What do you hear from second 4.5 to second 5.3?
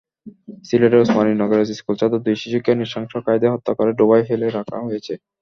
রাখা হয়েছে।